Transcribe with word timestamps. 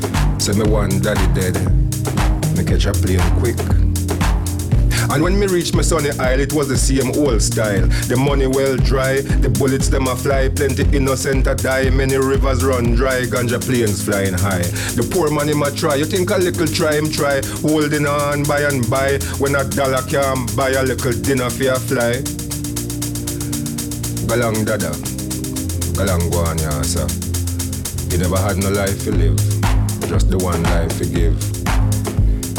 Reached 0.00 0.58
me, 0.58 0.70
one 0.70 1.00
daddy 1.00 1.26
dead, 1.34 1.54
me 2.56 2.64
catch 2.64 2.86
a 2.86 2.92
plane 2.92 3.20
quick. 3.38 3.56
And 5.10 5.22
when 5.22 5.38
me 5.38 5.46
reach 5.46 5.74
my 5.74 5.82
sunny 5.82 6.10
isle, 6.18 6.40
it 6.40 6.52
was 6.52 6.68
the 6.68 6.76
same 6.76 7.12
old 7.16 7.40
style. 7.40 7.86
The 8.08 8.16
money 8.16 8.46
well 8.46 8.76
dry, 8.76 9.20
the 9.20 9.48
bullets 9.48 9.88
them 9.88 10.08
a 10.08 10.16
fly, 10.16 10.48
plenty 10.48 10.82
innocent 10.96 11.46
a 11.46 11.54
die, 11.54 11.90
many 11.90 12.16
rivers 12.16 12.64
run 12.64 12.94
dry, 12.94 13.22
ganja 13.22 13.60
planes 13.60 14.02
flying 14.02 14.34
high. 14.34 14.62
The 14.96 15.06
poor 15.12 15.30
man 15.30 15.48
him 15.48 15.62
a 15.62 15.70
try, 15.70 15.96
you 15.96 16.04
think 16.04 16.30
a 16.30 16.38
little 16.38 16.66
try 16.66 16.94
him 16.94 17.10
try, 17.10 17.42
holding 17.62 18.06
on 18.06 18.42
by 18.44 18.62
and 18.62 18.88
by, 18.90 19.18
when 19.38 19.54
a 19.54 19.64
dollar 19.64 20.02
can 20.08 20.46
buy 20.56 20.70
a 20.70 20.82
little 20.82 21.12
dinner 21.12 21.50
for 21.50 21.70
a 21.70 21.78
fly. 21.78 22.18
Galang 24.26 24.64
dada, 24.64 24.90
galang 25.94 26.26
guan 26.32 26.58
yasa. 26.58 27.06
You 28.10 28.18
never 28.18 28.38
had 28.38 28.56
no 28.56 28.70
life 28.70 29.04
to 29.04 29.12
live, 29.12 29.53
just 30.08 30.30
the 30.30 30.38
one 30.38 30.62
life 30.64 30.98
to 30.98 31.06
give. 31.06 31.36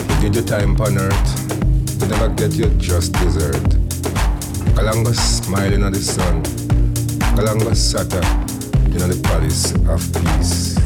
You 0.10 0.22
did 0.22 0.36
your 0.36 0.46
time 0.46 0.80
on 0.82 0.98
earth, 0.98 2.02
you 2.02 2.08
never 2.08 2.30
get 2.30 2.54
your 2.54 2.70
just 2.78 3.14
dessert. 3.14 3.56
Kalanga 4.76 5.14
smiling 5.14 5.84
at 5.84 5.94
the 5.94 6.00
sun, 6.00 6.44
Kalanga 7.36 7.76
sata 7.76 8.22
in 8.96 9.10
the 9.10 9.22
palace 9.28 9.74
of 9.92 10.02
peace. 10.24 10.78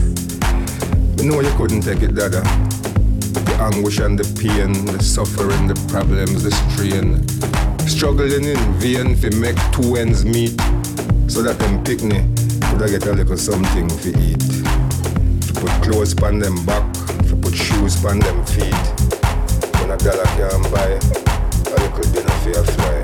You 1.22 1.30
know 1.30 1.42
you 1.42 1.52
couldn't 1.58 1.82
take 1.82 2.02
it, 2.02 2.16
dada. 2.16 2.42
The 2.42 3.56
anguish 3.60 4.00
and 4.00 4.18
the 4.18 4.26
pain, 4.42 4.86
the 4.86 5.04
suffering, 5.04 5.68
the 5.68 5.76
problems, 5.88 6.44
the 6.44 6.52
strain. 6.52 7.22
Struggling 7.88 8.46
in 8.46 8.74
vain 8.80 9.16
to 9.22 9.36
make 9.38 9.58
two 9.72 9.96
ends 9.96 10.26
meet, 10.26 10.60
so 11.30 11.42
that 11.44 11.58
them 11.60 11.84
picnic 11.84 12.26
could 12.70 12.84
I 12.84 12.90
get 12.90 13.06
a 13.06 13.14
little 13.14 13.38
something 13.38 13.88
to 13.88 14.10
eat. 14.20 14.69
Put 15.60 15.72
clothes 15.84 16.16
on 16.24 16.40
them 16.40 16.66
back, 16.66 16.94
to 17.28 17.36
put 17.36 17.54
shoes 17.54 18.06
on 18.06 18.20
them 18.20 18.46
feet. 18.46 18.74
When 19.76 19.92
a 19.92 19.98
dollar 19.98 20.24
can 20.40 20.64
buy 20.72 20.88
a 20.88 21.78
little 21.84 22.12
dinner 22.14 22.36
for 22.40 22.50
your 22.50 22.64
fly. 22.64 23.04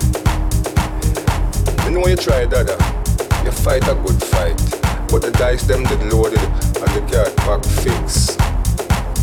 You 1.83 1.91
know 1.91 2.07
you 2.07 2.15
try, 2.15 2.45
Dada. 2.45 2.77
Uh. 2.79 3.43
You 3.43 3.51
fight 3.51 3.85
a 3.89 3.95
good 3.95 4.23
fight. 4.23 4.57
But 5.11 5.21
the 5.21 5.31
dice 5.31 5.63
them 5.63 5.83
did 5.83 6.01
loaded 6.11 6.39
and 6.39 6.91
the 6.95 7.03
card 7.11 7.35
back 7.43 7.63
fix. 7.83 8.37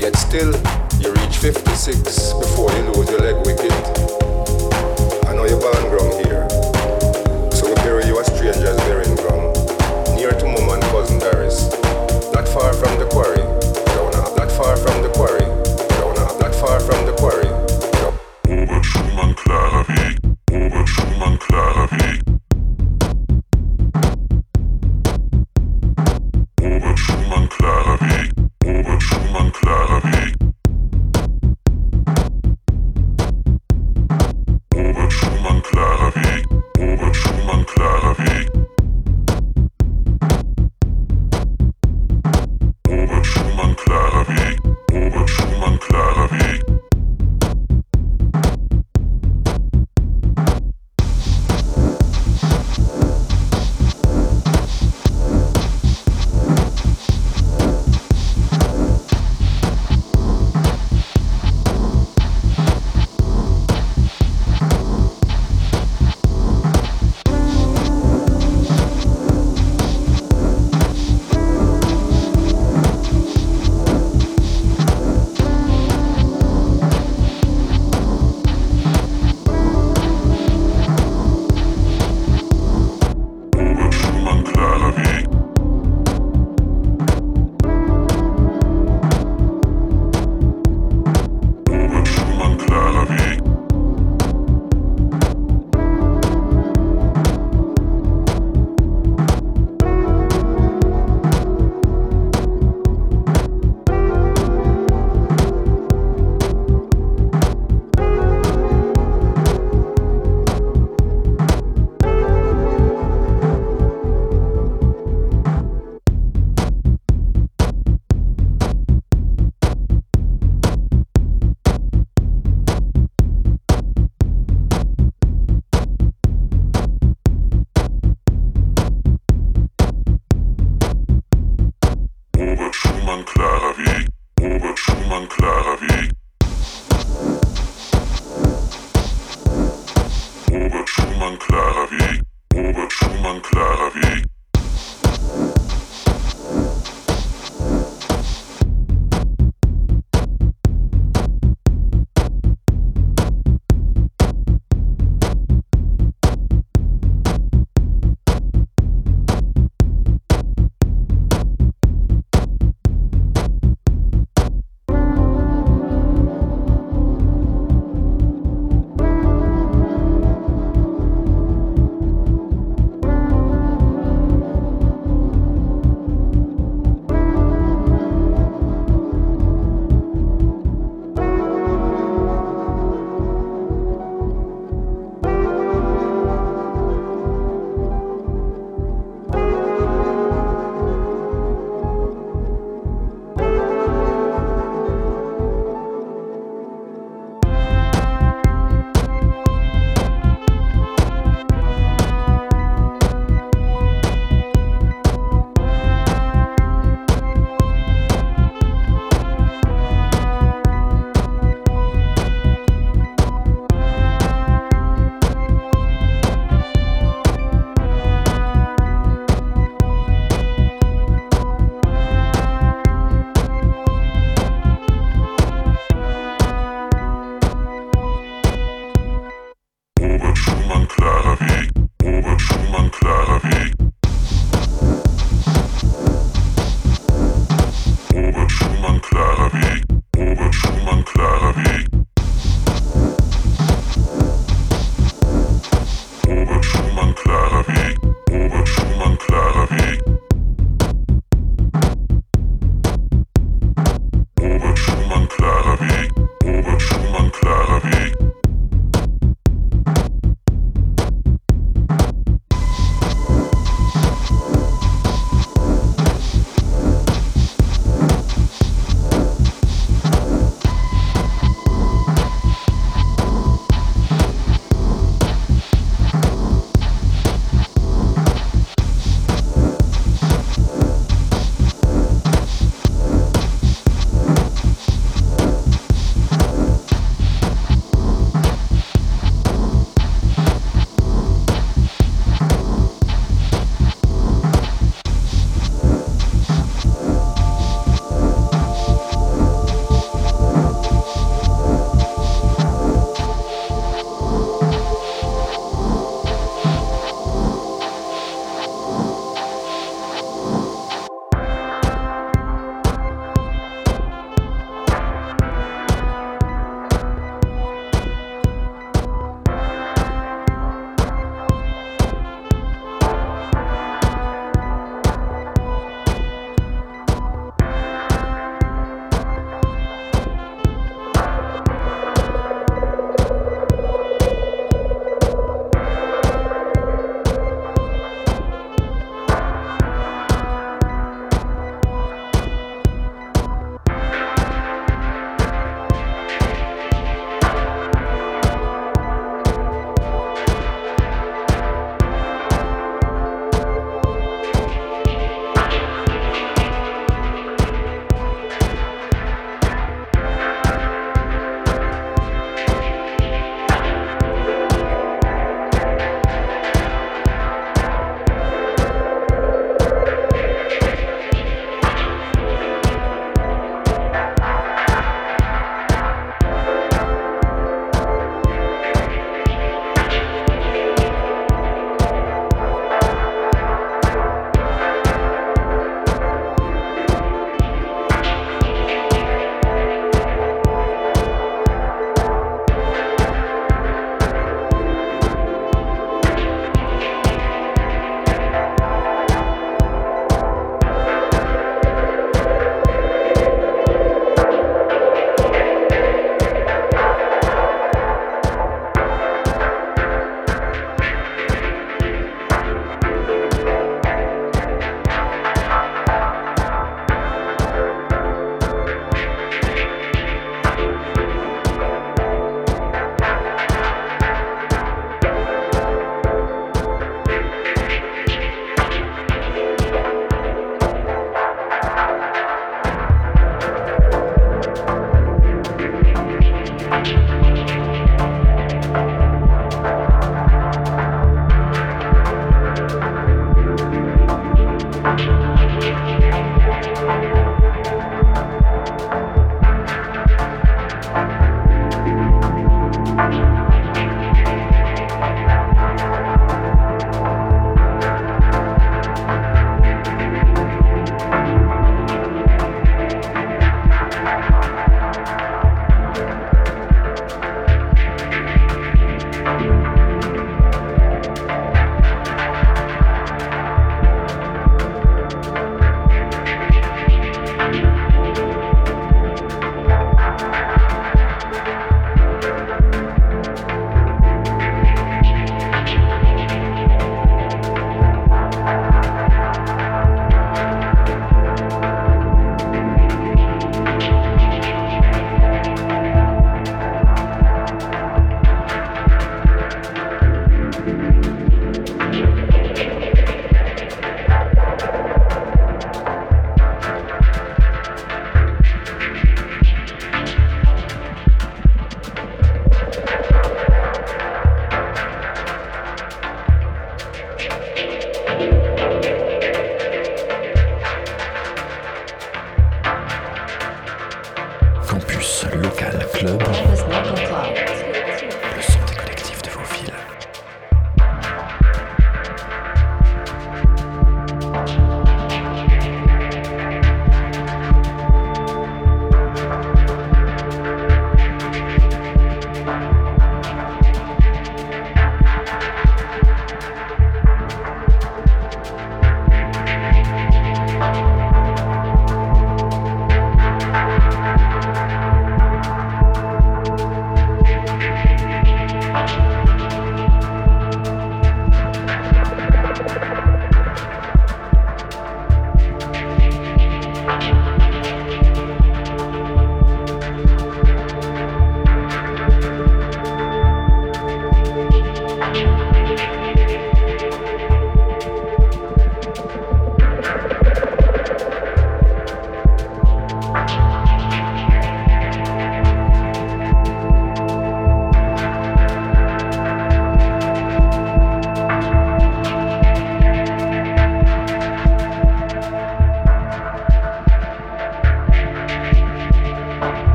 Yet 0.00 0.16
still, 0.16 0.52
you 0.98 1.12
reach 1.12 1.36
56 1.36 2.32
before 2.32 2.72
you 2.72 2.82
lose 2.92 3.10
your 3.10 3.20
leg 3.20 3.36
wicked. 3.44 3.72
I 5.28 5.34
know 5.34 5.44
you're 5.44 5.60
born 5.60 5.88
ground 5.92 6.14
here. 6.24 6.48
So 7.52 7.68
we 7.68 7.74
bury 7.84 8.06
you 8.06 8.18
a 8.18 8.24
stranger's 8.24 8.80
burying 8.88 9.16
ground. 9.16 9.54
Near 10.16 10.32
to 10.32 10.44
mum 10.46 10.70
and 10.70 10.82
cousin 10.84 11.18
Doris. 11.18 11.77
Far 12.54 12.72
from 12.72 12.98
the 12.98 13.06
quarry. 13.06 13.42
Up. 13.42 14.36
Not 14.36 14.50
far 14.50 14.76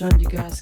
ils 0.00 0.04
n'ont 0.04 0.30
pas 0.30 0.57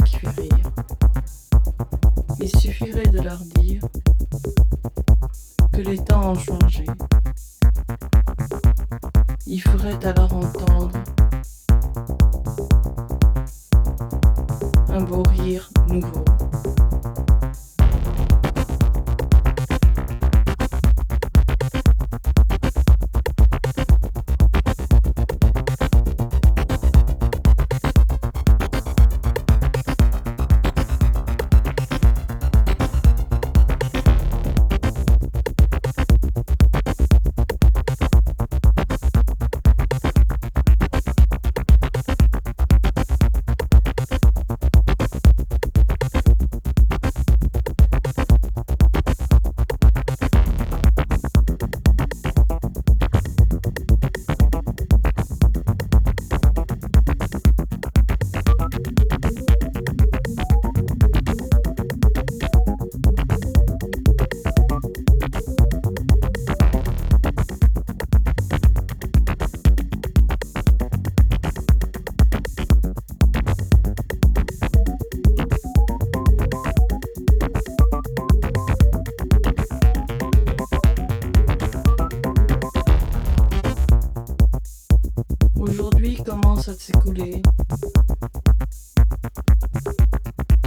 à 86.69 86.75
s'écouler 86.75 87.43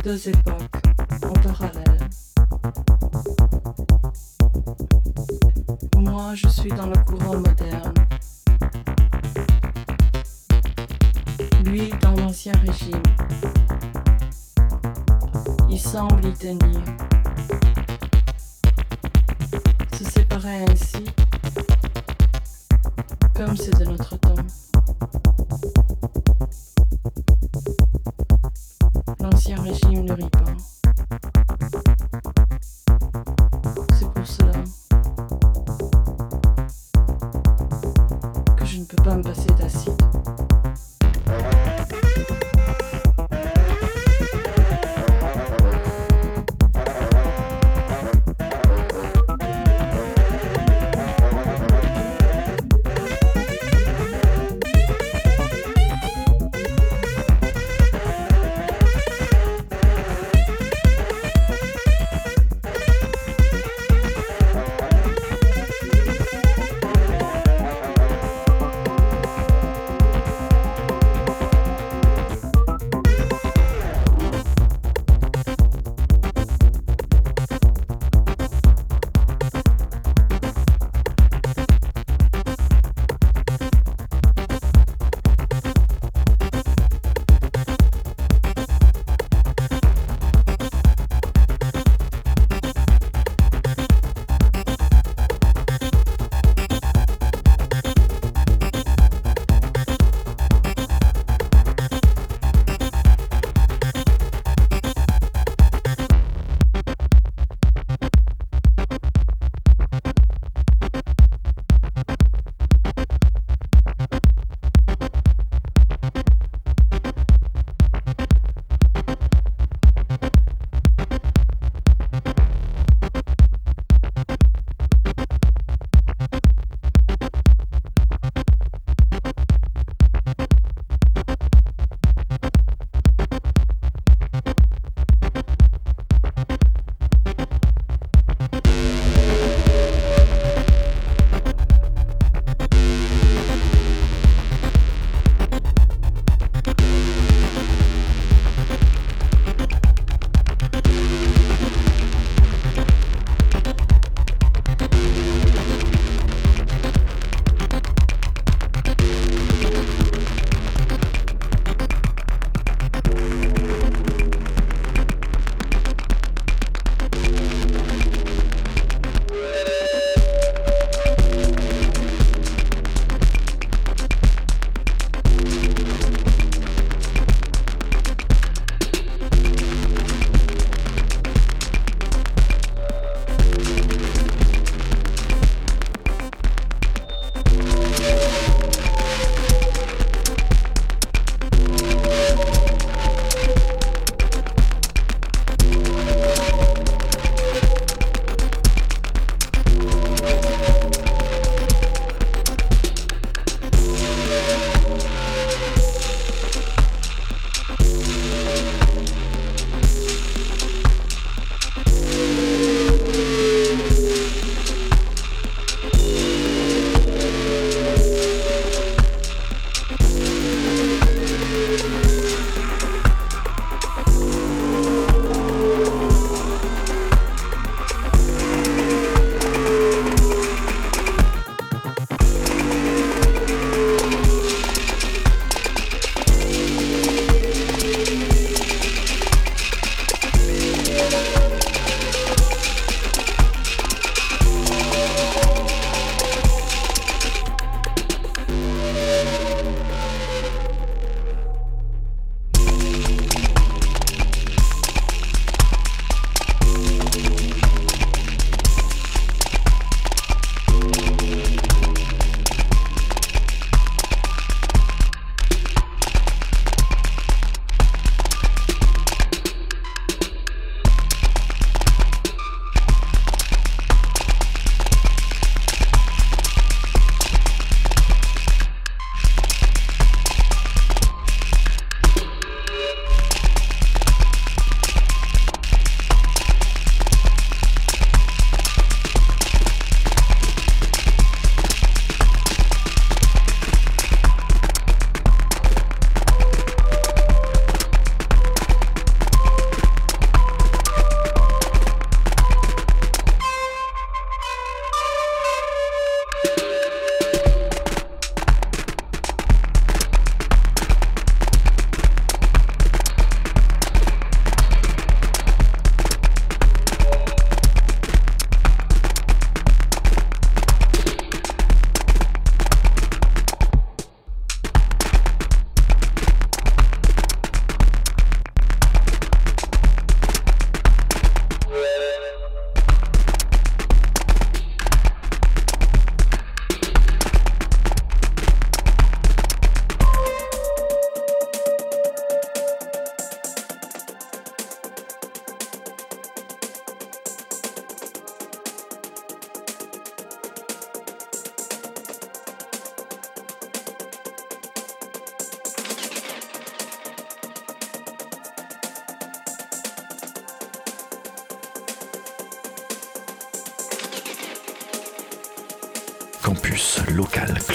deux 0.03 0.29
époques 0.29 0.88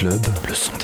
club, 0.04 0.26
le 0.46 0.54
son 0.54 0.83